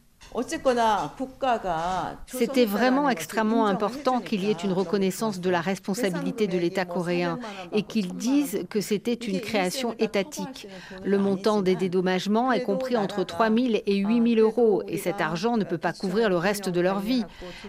C'était 2.27 2.65
vraiment 2.65 3.09
extrêmement 3.09 3.67
important 3.67 4.21
qu'il 4.21 4.45
y 4.45 4.51
ait 4.51 4.65
une 4.65 4.73
reconnaissance 4.73 5.41
de 5.41 5.49
la 5.49 5.61
responsabilité 5.61 6.49
de 6.49 6.59
l'État 6.59 6.85
coréen 6.85 7.39
et 7.73 7.83
qu'ils 7.83 8.15
disent 8.15 8.65
que 8.69 8.81
c'était 8.81 9.15
une 9.15 9.41
création 9.41 9.95
étatique. 10.01 10.67
Le 11.05 11.19
montant 11.19 11.63
des 11.63 11.77
dédommagements 11.77 12.51
est 12.51 12.63
compris 12.63 12.97
entre 12.97 13.23
3 13.23 13.49
000 13.51 13.75
et 13.87 13.97
8 13.97 14.35
000 14.35 14.41
euros 14.41 14.83
et 14.89 14.99
cet 14.99 15.21
argent 15.21 15.57
ne 15.57 15.65
peut 15.65 15.79
pas 15.79 15.93
couvrir 15.93 16.29
le 16.29 16.37
reste 16.37 16.69
de 16.69 16.81
leur 16.81 16.99
vie. 16.99 17.25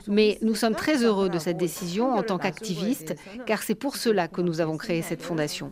Mais 0.07 0.39
nous 0.41 0.55
sommes 0.55 0.75
très 0.75 1.03
heureux 1.03 1.29
de 1.29 1.38
cette 1.38 1.57
décision 1.57 2.13
en 2.13 2.24
tant 2.24 2.39
qu'activistes 2.39 3.15
car 3.45 3.62
c'est 3.62 3.75
pour 3.75 3.95
cela 3.95 4.27
que 4.27 4.41
nous 4.41 4.60
avons 4.60 4.77
créé 4.77 5.03
cette 5.03 5.22
fondation. 5.22 5.72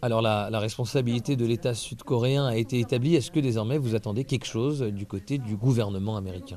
Alors 0.00 0.22
la, 0.22 0.48
la 0.50 0.58
responsabilité 0.60 1.36
de 1.36 1.44
l'État 1.44 1.74
sud-coréen 1.74 2.46
a 2.46 2.56
été 2.56 2.80
établie. 2.80 3.16
Est-ce 3.16 3.30
que 3.30 3.40
désormais 3.40 3.76
vous 3.76 3.94
attendez 3.94 4.24
quelque 4.24 4.46
chose 4.46 4.82
du 4.94 5.06
côté 5.06 5.38
du 5.38 5.56
gouvernement 5.56 6.16
américain. 6.16 6.56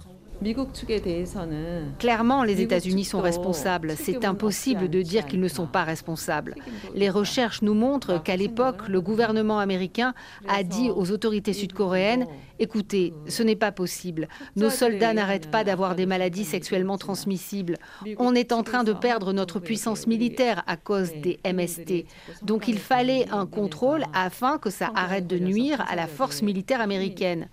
Clairement, 1.98 2.44
les 2.44 2.62
États-Unis 2.62 3.06
sont 3.06 3.22
responsables. 3.22 3.94
C'est 3.98 4.24
impossible 4.24 4.88
de 4.88 5.02
dire 5.02 5.26
qu'ils 5.26 5.40
ne 5.40 5.48
sont 5.48 5.66
pas 5.66 5.84
responsables. 5.84 6.56
Les 6.94 7.10
recherches 7.10 7.64
nous 7.64 7.74
montrent 7.74 8.22
qu'à 8.22 8.36
l'époque, 8.36 8.88
le 8.88 9.02
gouvernement 9.02 9.58
américain 9.58 10.14
a 10.48 10.62
dit 10.64 10.92
aux 10.92 11.12
autorités 11.12 11.54
sud-coréennes 11.54 12.28
Écoutez, 12.60 13.14
ce 13.28 13.44
n'est 13.44 13.56
pas 13.56 13.72
possible. 13.72 14.28
Nos 14.56 14.70
soldats 14.70 15.14
n'arrêtent 15.14 15.52
pas 15.52 15.64
d'avoir 15.64 15.96
des 15.96 16.06
maladies 16.06 16.46
sexuellement 16.46 16.98
transmissibles. 16.98 17.78
On 18.18 18.34
est 18.36 18.52
en 18.52 18.64
train 18.64 18.84
de 18.84 18.94
perdre 18.94 19.34
notre 19.34 19.60
puissance 19.60 20.08
militaire 20.08 20.64
à 20.68 20.78
cause 20.78 21.12
des 21.22 21.40
MST. 21.46 22.06
Donc 22.44 22.68
il 22.68 22.80
fallait 22.80 23.28
un 23.32 23.46
contrôle 23.46 24.04
afin 24.14 24.58
que 24.58 24.70
ça 24.70 24.92
arrête 24.96 25.28
de 25.28 25.40
nuire 25.40 25.86
à 25.88 25.96
la 25.96 26.08
force 26.08 26.42
militaire 26.42 26.82
américaine. 26.82 27.48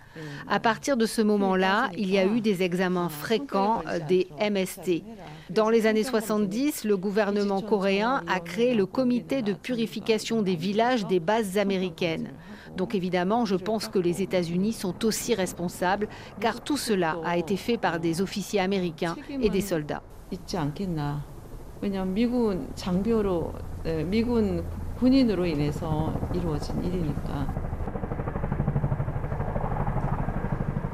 À 0.47 0.59
partir 0.59 0.97
de 0.97 1.05
ce 1.05 1.21
moment-là, 1.21 1.89
il 1.97 2.09
y 2.11 2.17
a 2.17 2.25
eu 2.25 2.41
des 2.41 2.63
examens 2.63 3.09
fréquents 3.09 3.83
des 4.07 4.27
MST. 4.39 5.03
Dans 5.51 5.69
les 5.69 5.85
années 5.85 6.03
70, 6.03 6.85
le 6.85 6.97
gouvernement 6.97 7.61
coréen 7.61 8.23
a 8.27 8.39
créé 8.39 8.73
le 8.73 8.87
comité 8.87 9.43
de 9.43 9.53
purification 9.53 10.41
des 10.41 10.55
villages 10.55 11.05
des 11.05 11.19
bases 11.19 11.59
américaines. 11.59 12.31
Donc 12.75 12.95
évidemment, 12.95 13.45
je 13.45 13.55
pense 13.55 13.87
que 13.87 13.99
les 13.99 14.23
États-Unis 14.23 14.73
sont 14.73 15.05
aussi 15.05 15.35
responsables, 15.35 16.07
car 16.39 16.61
tout 16.61 16.77
cela 16.77 17.17
a 17.23 17.37
été 17.37 17.57
fait 17.57 17.77
par 17.77 17.99
des 17.99 18.21
officiers 18.21 18.59
américains 18.59 19.15
et 19.29 19.49
des 19.49 19.61
soldats. 19.61 20.01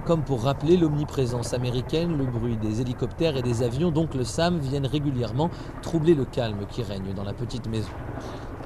Comme 0.06 0.24
pour 0.24 0.42
rappeler 0.42 0.78
l'omniprésence 0.78 1.54
américaine, 1.54 2.18
le 2.18 2.26
bruit 2.26 2.58
des 2.58 2.82
hélicoptères 2.82 3.38
et 3.38 3.44
des 3.44 3.62
avions 3.62 3.92
d'Oncle 3.92 4.26
Sam 4.26 4.58
viennent 4.58 4.88
régulièrement 4.88 5.52
troubler 5.84 6.16
le 6.16 6.26
calme 6.26 6.66
qui 6.70 6.82
règne 6.82 7.14
dans 7.14 7.24
la 7.24 7.34
petite 7.34 7.68
maison. 7.68 7.92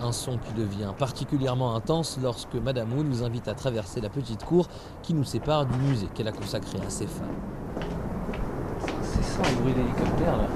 Un 0.02 0.14
son 0.14 0.38
qui 0.38 0.54
devient 0.54 0.94
particulièrement 0.98 1.76
intense 1.76 2.18
lorsque 2.24 2.56
Madame 2.56 2.94
Wu 2.94 3.04
nous 3.04 3.24
invite 3.24 3.50
à 3.50 3.54
traverser 3.54 4.00
la 4.00 4.10
petite 4.10 4.46
cour 4.46 4.70
qui 5.04 5.14
nous 5.14 5.26
sépare 5.26 5.66
du 5.66 5.78
musée 5.80 6.08
qu'elle 6.14 6.30
a 6.30 6.32
consacré 6.32 6.80
à 6.86 6.90
ses 6.90 7.08
femmes. 7.08 7.28
C'est 9.02 9.24
ça 9.24 9.42
le 9.50 9.62
bruit 9.62 9.74
d'hélicoptère 9.74 10.38
là 10.38 10.48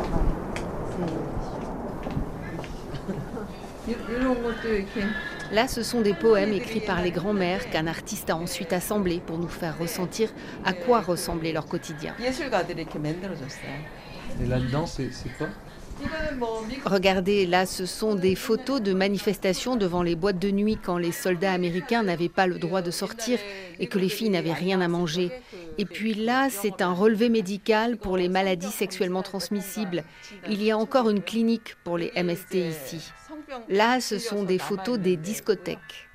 Là, 5.52 5.68
ce 5.68 5.82
sont 5.82 6.02
des 6.02 6.14
poèmes 6.14 6.54
écrits 6.54 6.80
par 6.80 7.02
les 7.02 7.10
grands-mères 7.10 7.72
qu'un 7.72 7.88
artiste 7.88 8.30
a 8.30 8.36
ensuite 8.36 8.72
assemblés 8.72 9.20
pour 9.26 9.40
nous 9.40 9.48
faire 9.48 9.80
ressentir 9.80 10.30
à 10.64 10.74
quoi 10.74 11.02
ressemblait 11.02 11.52
leur 11.52 11.66
quotidien. 11.66 12.14
Et 12.20 12.32
là-dedans, 14.46 14.86
c'est 14.86 15.10
quoi? 15.38 15.48
Regardez, 16.86 17.46
là, 17.46 17.66
ce 17.66 17.86
sont 17.86 18.16
des 18.16 18.36
photos 18.36 18.82
de 18.82 18.94
manifestations 18.94 19.76
devant 19.76 20.04
les 20.04 20.16
boîtes 20.16 20.40
de 20.40 20.52
nuit 20.52 20.78
quand 20.82 20.98
les 20.98 21.12
soldats 21.12 21.52
américains 21.52 22.04
n'avaient 22.04 22.30
pas 22.30 22.48
le 22.48 22.58
droit 22.58 22.82
de 22.82 22.92
sortir 22.92 23.40
et 23.80 23.88
que 23.88 24.00
les 24.00 24.10
filles 24.10 24.30
n'avaient 24.30 24.54
rien 24.54 24.82
à 24.82 24.88
manger. 24.88 25.32
Et 25.78 25.86
puis 25.86 26.14
là, 26.14 26.50
c'est 26.50 26.82
un 26.82 26.94
relevé 26.94 27.30
médical 27.30 27.98
pour 27.98 28.18
les 28.18 28.30
maladies 28.30 28.72
sexuellement 28.72 29.24
transmissibles. 29.24 30.04
Il 30.50 30.64
y 30.64 30.72
a 30.72 30.78
encore 30.78 31.10
une 31.10 31.22
clinique 31.22 31.76
pour 31.84 31.98
les 31.98 32.12
MST 32.22 32.56
ici. 32.56 33.12
Là, 33.68 34.02
ce 34.02 34.18
sont 34.18 34.44
des 34.44 34.60
photos 34.60 35.00
des 35.00 35.18
discothèques. 35.18 36.10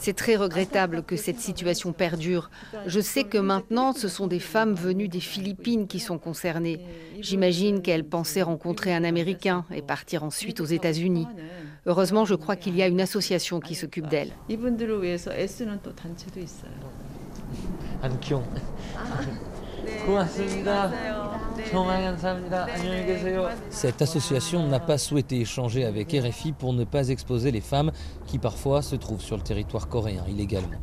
C'est 0.00 0.16
très 0.16 0.36
regrettable 0.36 1.02
que 1.02 1.16
cette 1.16 1.40
situation 1.40 1.92
perdure. 1.92 2.50
Je 2.86 3.00
sais 3.00 3.24
que 3.24 3.38
maintenant, 3.38 3.92
ce 3.92 4.08
sont 4.08 4.26
des 4.26 4.40
femmes 4.40 4.74
venues 4.74 5.08
des 5.08 5.20
Philippines 5.20 5.86
qui 5.86 6.00
sont 6.00 6.18
concernées. 6.18 6.80
J'imagine 7.20 7.82
qu'elles 7.82 8.04
pensaient 8.04 8.42
rencontrer 8.42 8.94
un 8.94 9.04
Américain 9.04 9.64
et 9.70 9.82
partir 9.82 10.24
ensuite 10.24 10.60
aux 10.60 10.64
États-Unis. 10.64 11.26
Heureusement, 11.86 12.24
je 12.24 12.34
crois 12.34 12.56
qu'il 12.56 12.76
y 12.76 12.82
a 12.82 12.86
une 12.86 13.00
association 13.00 13.60
qui 13.60 13.74
s'occupe 13.74 14.08
d'elles. 14.08 14.32
Cette 23.70 24.02
association 24.02 24.66
n'a 24.66 24.80
pas 24.80 24.98
souhaité 24.98 25.40
échanger 25.40 25.84
avec 25.84 26.12
RFI 26.12 26.52
pour 26.52 26.72
ne 26.72 26.84
pas 26.84 27.08
exposer 27.08 27.50
les 27.50 27.60
femmes 27.60 27.92
qui 28.26 28.38
parfois 28.38 28.82
se 28.82 28.96
trouvent 28.96 29.22
sur 29.22 29.36
le 29.36 29.42
territoire 29.42 29.88
coréen 29.88 30.24
illégalement. 30.28 30.78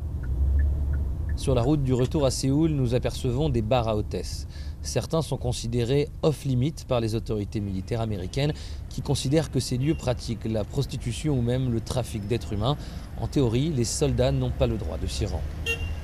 Sur 1.35 1.55
la 1.55 1.61
route 1.61 1.81
du 1.81 1.93
retour 1.93 2.25
à 2.25 2.31
Séoul, 2.31 2.71
nous 2.71 2.93
apercevons 2.93 3.49
des 3.49 3.61
bars 3.61 3.87
à 3.87 3.95
hôtesses. 3.95 4.47
Certains 4.81 5.21
sont 5.21 5.37
considérés 5.37 6.09
off-limit 6.23 6.75
par 6.87 6.99
les 6.99 7.15
autorités 7.15 7.61
militaires 7.61 8.01
américaines 8.01 8.53
qui 8.89 9.01
considèrent 9.01 9.51
que 9.51 9.59
ces 9.59 9.77
lieux 9.77 9.95
pratiquent 9.95 10.45
la 10.45 10.63
prostitution 10.63 11.37
ou 11.37 11.41
même 11.41 11.71
le 11.71 11.79
trafic 11.79 12.27
d'êtres 12.27 12.53
humains. 12.53 12.77
En 13.19 13.27
théorie, 13.27 13.69
les 13.69 13.85
soldats 13.85 14.31
n'ont 14.31 14.51
pas 14.51 14.67
le 14.67 14.77
droit 14.77 14.97
de 14.97 15.07
s'y 15.07 15.25
rendre. 15.25 15.41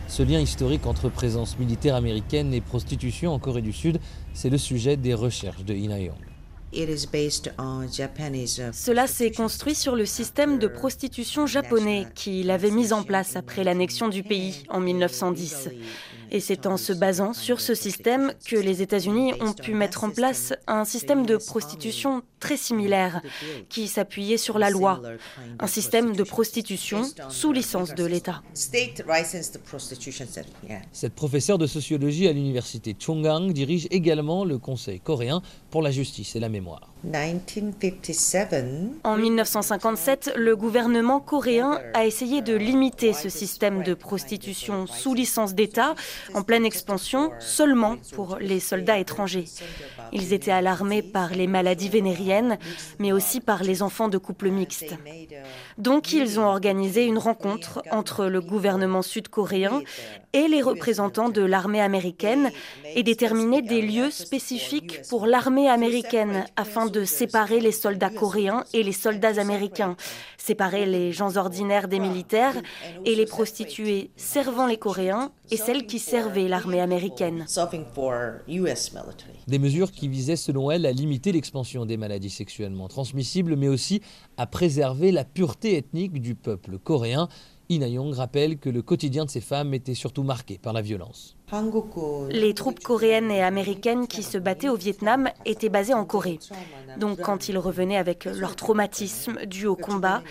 Ce 0.07 0.23
lien 0.23 0.39
historique 0.39 0.85
entre 0.87 1.09
présence 1.09 1.59
militaire 1.59 1.95
américaine 1.95 2.53
et 2.53 2.61
prostitution 2.61 3.33
en 3.33 3.39
Corée 3.39 3.61
du 3.61 3.73
Sud, 3.73 3.99
c'est 4.33 4.49
le 4.49 4.57
sujet 4.57 4.95
des 4.95 5.13
recherches 5.13 5.65
de 5.65 5.73
Ina 5.73 5.99
Young. 5.99 6.15
Cela 8.73 9.07
s'est 9.07 9.31
construit 9.31 9.75
sur 9.75 9.95
le 9.95 10.05
système 10.05 10.59
de 10.59 10.67
prostitution 10.67 11.47
japonais 11.47 12.07
qu'il 12.13 12.51
avait 12.51 12.71
mis 12.71 12.91
en 12.93 13.03
place 13.03 13.35
après 13.35 13.63
l'annexion 13.63 14.09
du 14.09 14.23
pays 14.23 14.63
en 14.69 14.79
1910. 14.79 15.69
Et 16.29 16.41
c'est 16.41 16.65
en 16.65 16.75
se 16.75 16.91
basant 16.91 17.33
sur 17.33 17.61
ce 17.61 17.73
système 17.73 18.33
que 18.45 18.57
les 18.57 18.81
États-Unis 18.81 19.33
ont 19.39 19.53
pu 19.53 19.73
mettre 19.73 20.03
en 20.03 20.09
place 20.09 20.53
un 20.67 20.83
système 20.83 21.25
de 21.25 21.37
prostitution 21.37 22.21
très 22.39 22.57
similaire 22.57 23.21
qui 23.69 23.87
s'appuyait 23.87 24.37
sur 24.37 24.59
la 24.59 24.69
loi, 24.69 25.01
un 25.59 25.67
système 25.67 26.15
de 26.15 26.23
prostitution 26.23 27.03
sous 27.29 27.51
licence 27.51 27.95
de 27.95 28.05
l'État. 28.05 28.41
Cette 30.91 31.13
professeure 31.13 31.57
de 31.57 31.67
sociologie 31.67 32.27
à 32.27 32.33
l'université 32.33 32.95
Chungang 32.97 33.51
dirige 33.51 33.87
également 33.91 34.45
le 34.45 34.57
Conseil 34.57 34.99
coréen 34.99 35.41
pour 35.69 35.81
la 35.81 35.91
justice 35.91 36.35
et 36.35 36.39
la 36.39 36.49
mémoire. 36.49 36.93
En 39.03 39.17
1957, 39.17 40.33
le 40.35 40.55
gouvernement 40.55 41.19
coréen 41.19 41.79
a 41.93 42.05
essayé 42.05 42.41
de 42.41 42.55
limiter 42.55 43.13
ce 43.13 43.29
système 43.29 43.83
de 43.83 43.93
prostitution 43.93 44.87
sous 44.87 45.13
licence 45.13 45.53
d'État 45.53 45.95
en 46.33 46.41
pleine 46.41 46.65
expansion 46.65 47.31
seulement 47.39 47.97
pour 48.13 48.37
les 48.39 48.59
soldats 48.59 48.97
étrangers. 48.97 49.45
Ils 50.11 50.33
étaient 50.33 50.51
alarmés 50.51 51.03
par 51.03 51.33
les 51.33 51.47
maladies 51.47 51.89
vénériennes, 51.89 52.57
mais 52.99 53.11
aussi 53.11 53.41
par 53.41 53.63
les 53.63 53.83
enfants 53.83 54.07
de 54.07 54.17
couples 54.17 54.49
mixtes. 54.49 54.95
Donc 55.77 56.13
ils 56.13 56.39
ont 56.39 56.45
organisé 56.45 57.05
une 57.05 57.19
rencontre 57.19 57.83
entre 57.91 58.25
le 58.25 58.41
gouvernement 58.41 59.01
sud-coréen 59.03 59.81
et 60.33 60.47
les 60.47 60.61
représentants 60.61 61.29
de 61.29 61.41
l'armée 61.41 61.81
américaine 61.81 62.51
et 62.97 63.03
déterminé 63.03 63.61
des 63.61 63.83
lieux 63.83 64.09
spécifiques 64.09 65.03
pour 65.07 65.27
l'armée 65.27 65.69
américaine 65.69 66.45
afin 66.55 66.87
de 66.87 67.05
séparer 67.05 67.59
les 67.59 67.71
soldats 67.71 68.09
coréens 68.09 68.63
et 68.73 68.81
les 68.81 68.91
soldats 68.91 69.39
américains, 69.39 69.95
séparer 70.39 70.87
les 70.87 71.11
gens 71.11 71.37
ordinaires 71.37 71.87
des 71.87 71.99
militaires 71.99 72.55
et 73.05 73.13
les 73.13 73.27
prostituées 73.27 74.09
servant 74.15 74.65
les 74.65 74.77
Coréens 74.77 75.31
et 75.51 75.57
celles 75.57 75.85
qui 75.85 75.99
servaient 75.99 76.47
l'armée 76.47 76.81
américaine. 76.81 77.45
Des 79.47 79.59
mesures 79.59 79.91
qui 79.91 80.07
visaient 80.07 80.35
selon 80.35 80.71
elle 80.71 80.87
à 80.87 80.91
limiter 80.91 81.31
l'expansion 81.31 81.85
des 81.85 81.97
maladies 81.97 82.31
sexuellement 82.31 82.87
transmissibles 82.87 83.55
mais 83.55 83.67
aussi 83.67 84.01
à 84.37 84.47
préserver 84.47 85.11
la 85.11 85.23
pureté 85.23 85.77
ethnique 85.77 86.19
du 86.19 86.33
peuple 86.33 86.79
coréen. 86.79 87.29
Ina 87.69 87.87
Young 87.87 88.13
rappelle 88.13 88.57
que 88.57 88.69
le 88.69 88.81
quotidien 88.81 89.25
de 89.25 89.29
ces 89.29 89.41
femmes 89.41 89.73
était 89.73 89.93
surtout 89.93 90.23
marqué 90.23 90.57
par 90.57 90.71
la 90.71 90.81
violence. 90.81 91.35
Les 92.29 92.53
troupes 92.53 92.79
coréennes 92.79 93.29
et 93.29 93.41
américaines 93.41 94.07
qui 94.07 94.23
se 94.23 94.37
battaient 94.37 94.69
au 94.69 94.77
Vietnam 94.77 95.29
étaient 95.45 95.69
basées 95.69 95.93
en 95.93 96.05
Corée. 96.05 96.39
Donc 96.97 97.19
quand 97.19 97.49
ils 97.49 97.57
revenaient 97.57 97.97
avec 97.97 98.25
leur 98.25 98.55
traumatisme 98.55 99.45
dû 99.45 99.65
au 99.67 99.75
combat, 99.75 100.23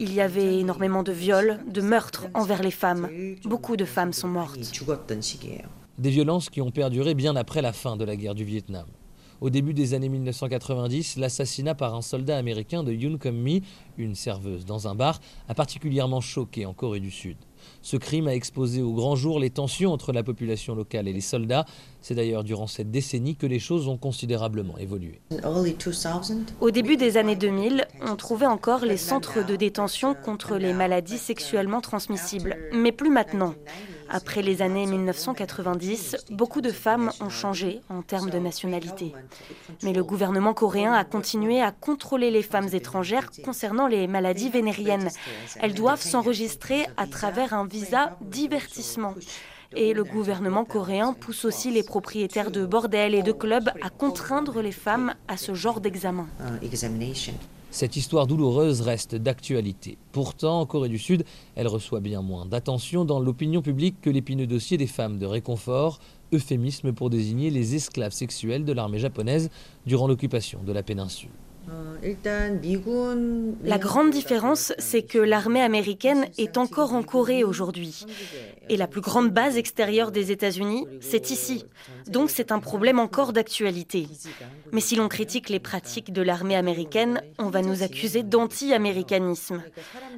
il 0.00 0.14
y 0.14 0.22
avait 0.22 0.58
énormément 0.58 1.02
de 1.02 1.12
viols, 1.12 1.60
de 1.66 1.80
meurtres 1.82 2.26
envers 2.32 2.62
les 2.62 2.70
femmes. 2.70 3.08
Beaucoup 3.44 3.76
de 3.76 3.84
femmes 3.84 4.14
sont 4.14 4.28
mortes. 4.28 4.58
Des 5.98 6.10
violences 6.10 6.48
qui 6.48 6.62
ont 6.62 6.70
perduré 6.70 7.14
bien 7.14 7.36
après 7.36 7.60
la 7.60 7.72
fin 7.72 7.96
de 7.96 8.04
la 8.04 8.16
guerre 8.16 8.34
du 8.34 8.44
Vietnam. 8.44 8.86
Au 9.40 9.50
début 9.50 9.72
des 9.72 9.94
années 9.94 10.08
1990, 10.08 11.16
l'assassinat 11.16 11.76
par 11.76 11.94
un 11.94 12.02
soldat 12.02 12.36
américain 12.36 12.82
de 12.82 12.92
Yoon 12.92 13.18
Kum-mi, 13.18 13.62
une 13.96 14.16
serveuse 14.16 14.64
dans 14.64 14.88
un 14.88 14.96
bar, 14.96 15.20
a 15.48 15.54
particulièrement 15.54 16.20
choqué 16.20 16.66
en 16.66 16.72
Corée 16.72 16.98
du 16.98 17.12
Sud. 17.12 17.36
Ce 17.82 17.96
crime 17.96 18.26
a 18.26 18.34
exposé 18.34 18.82
au 18.82 18.92
grand 18.92 19.14
jour 19.14 19.38
les 19.38 19.50
tensions 19.50 19.92
entre 19.92 20.12
la 20.12 20.24
population 20.24 20.74
locale 20.74 21.06
et 21.06 21.12
les 21.12 21.20
soldats. 21.20 21.66
C'est 22.00 22.16
d'ailleurs 22.16 22.42
durant 22.42 22.66
cette 22.66 22.90
décennie 22.90 23.36
que 23.36 23.46
les 23.46 23.60
choses 23.60 23.86
ont 23.86 23.96
considérablement 23.96 24.76
évolué. 24.78 25.20
Au 26.60 26.70
début 26.70 26.96
des 26.96 27.16
années 27.16 27.36
2000, 27.36 27.86
on 28.02 28.16
trouvait 28.16 28.46
encore 28.46 28.84
les 28.84 28.96
centres 28.96 29.46
de 29.46 29.54
détention 29.54 30.14
contre 30.14 30.56
les 30.56 30.72
maladies 30.72 31.18
sexuellement 31.18 31.80
transmissibles, 31.80 32.56
mais 32.72 32.92
plus 32.92 33.10
maintenant. 33.10 33.54
Après 34.10 34.42
les 34.42 34.62
années 34.62 34.86
1990, 34.86 36.16
beaucoup 36.30 36.60
de 36.60 36.70
femmes 36.70 37.10
ont 37.20 37.28
changé 37.28 37.80
en 37.88 38.02
termes 38.02 38.30
de 38.30 38.38
nationalité. 38.38 39.14
Mais 39.82 39.92
le 39.92 40.02
gouvernement 40.02 40.54
coréen 40.54 40.92
a 40.92 41.04
continué 41.04 41.60
à 41.60 41.72
contrôler 41.72 42.30
les 42.30 42.42
femmes 42.42 42.68
étrangères 42.72 43.30
concernant 43.44 43.86
les 43.86 44.06
maladies 44.06 44.50
vénériennes. 44.50 45.10
Elles 45.60 45.74
doivent 45.74 46.02
s'enregistrer 46.02 46.86
à 46.96 47.06
travers 47.06 47.52
un 47.52 47.66
visa 47.66 48.16
divertissement. 48.20 49.14
Et 49.76 49.92
le 49.92 50.04
gouvernement 50.04 50.64
coréen 50.64 51.12
pousse 51.12 51.44
aussi 51.44 51.70
les 51.70 51.82
propriétaires 51.82 52.50
de 52.50 52.64
bordels 52.64 53.14
et 53.14 53.22
de 53.22 53.32
clubs 53.32 53.70
à 53.82 53.90
contraindre 53.90 54.62
les 54.62 54.72
femmes 54.72 55.14
à 55.28 55.36
ce 55.36 55.52
genre 55.52 55.80
d'examen. 55.80 56.26
Cette 57.70 57.96
histoire 57.96 58.26
douloureuse 58.26 58.80
reste 58.80 59.14
d'actualité. 59.14 59.98
Pourtant, 60.12 60.60
en 60.60 60.66
Corée 60.66 60.88
du 60.88 60.98
Sud, 60.98 61.24
elle 61.54 61.68
reçoit 61.68 62.00
bien 62.00 62.22
moins 62.22 62.46
d'attention 62.46 63.04
dans 63.04 63.20
l'opinion 63.20 63.60
publique 63.60 64.00
que 64.00 64.08
l'épineux 64.08 64.46
dossier 64.46 64.78
des 64.78 64.86
femmes 64.86 65.18
de 65.18 65.26
réconfort, 65.26 65.98
euphémisme 66.32 66.94
pour 66.94 67.10
désigner 67.10 67.50
les 67.50 67.74
esclaves 67.74 68.12
sexuels 68.12 68.64
de 68.64 68.72
l'armée 68.72 68.98
japonaise 68.98 69.50
durant 69.84 70.08
l'occupation 70.08 70.62
de 70.64 70.72
la 70.72 70.82
péninsule. 70.82 71.28
La 73.64 73.78
grande 73.78 74.10
différence, 74.10 74.72
c'est 74.78 75.02
que 75.02 75.18
l'armée 75.18 75.62
américaine 75.62 76.26
est 76.38 76.56
encore 76.56 76.94
en 76.94 77.02
Corée 77.02 77.44
aujourd'hui. 77.44 78.04
Et 78.68 78.76
la 78.76 78.86
plus 78.86 79.00
grande 79.00 79.30
base 79.30 79.56
extérieure 79.56 80.12
des 80.12 80.30
États-Unis, 80.30 80.86
c'est 81.00 81.30
ici. 81.30 81.64
Donc 82.06 82.30
c'est 82.30 82.52
un 82.52 82.60
problème 82.60 82.98
encore 82.98 83.32
d'actualité. 83.32 84.06
Mais 84.72 84.80
si 84.80 84.96
l'on 84.96 85.08
critique 85.08 85.48
les 85.48 85.60
pratiques 85.60 86.12
de 86.12 86.22
l'armée 86.22 86.56
américaine, 86.56 87.22
on 87.38 87.50
va 87.50 87.62
nous 87.62 87.82
accuser 87.82 88.22
d'anti-américanisme. 88.22 89.62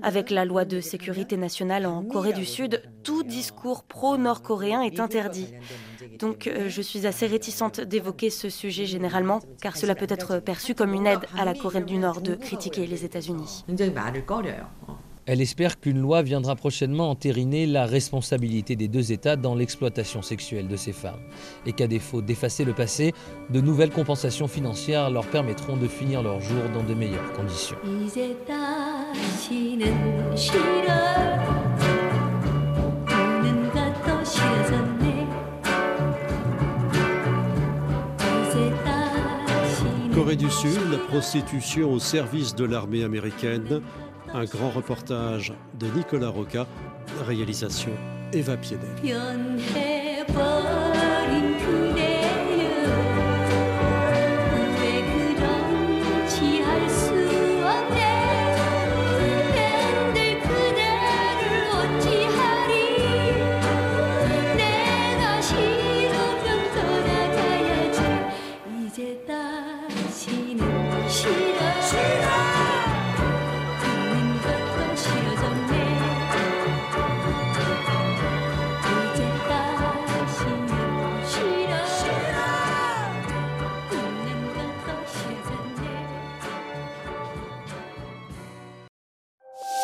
Avec 0.02 0.30
la 0.30 0.44
loi 0.44 0.64
de 0.64 0.80
sécurité 0.80 1.36
nationale 1.36 1.86
en 1.86 2.02
Corée 2.02 2.32
du 2.32 2.44
Sud, 2.44 2.82
tout 3.02 3.22
discours 3.22 3.84
pro-nord-coréen 3.84 4.82
est 4.82 5.00
interdit. 5.00 5.48
Donc 6.18 6.46
euh, 6.46 6.68
je 6.68 6.82
suis 6.82 7.06
assez 7.06 7.26
réticente 7.26 7.80
d'évoquer 7.80 8.30
ce 8.30 8.50
sujet 8.50 8.86
généralement, 8.86 9.40
car 9.62 9.76
cela 9.76 9.94
peut 9.94 10.06
être 10.08 10.38
perçu 10.38 10.74
comme 10.74 10.92
une 10.92 11.06
aide 11.06 11.20
à 11.40 11.44
la 11.46 11.54
Corée 11.54 11.80
du 11.80 11.96
Nord 11.96 12.20
de 12.20 12.34
critiquer 12.34 12.86
les 12.86 13.04
États-Unis. 13.04 13.64
Elle 15.26 15.40
espère 15.40 15.80
qu'une 15.80 15.98
loi 15.98 16.22
viendra 16.22 16.54
prochainement 16.56 17.08
entériner 17.08 17.66
la 17.66 17.86
responsabilité 17.86 18.76
des 18.76 18.88
deux 18.88 19.12
États 19.12 19.36
dans 19.36 19.54
l'exploitation 19.54 20.22
sexuelle 20.22 20.68
de 20.68 20.76
ces 20.76 20.92
femmes, 20.92 21.20
et 21.64 21.72
qu'à 21.72 21.86
défaut 21.86 22.20
d'effacer 22.20 22.64
le 22.64 22.74
passé, 22.74 23.14
de 23.48 23.60
nouvelles 23.60 23.90
compensations 23.90 24.48
financières 24.48 25.08
leur 25.08 25.26
permettront 25.26 25.76
de 25.76 25.86
finir 25.86 26.22
leur 26.22 26.40
jour 26.40 26.62
dans 26.74 26.82
de 26.82 26.94
meilleures 26.94 27.32
conditions. 27.32 27.76
Du 40.36 40.48
Sud, 40.48 40.78
la 40.92 40.98
prostitution 40.98 41.92
au 41.92 41.98
service 41.98 42.54
de 42.54 42.64
l'armée 42.64 43.02
américaine. 43.02 43.82
Un 44.32 44.44
grand 44.44 44.70
reportage 44.70 45.52
de 45.76 45.88
Nicolas 45.88 46.28
Roca, 46.28 46.68
réalisation 47.26 47.90
Eva 48.32 48.56
Piedel. 48.56 48.88